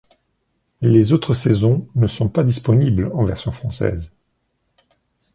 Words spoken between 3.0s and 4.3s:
en version française.